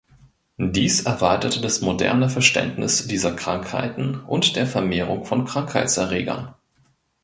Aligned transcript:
Dies 0.57 1.03
erweiterte 1.03 1.61
das 1.61 1.81
moderne 1.81 2.27
Verständnis 2.27 3.05
dieser 3.05 3.35
Krankheiten 3.35 4.19
und 4.21 4.55
der 4.55 4.65
Vermehrung 4.65 5.25
von 5.25 5.45
Krankheitserregern. 5.45 6.55